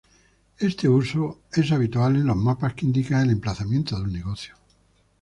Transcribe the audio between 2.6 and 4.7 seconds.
que indican el emplazamiento de un negocio.